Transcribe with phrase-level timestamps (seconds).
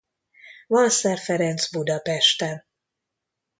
[0.75, 2.59] Walser Ferenc Budapesten.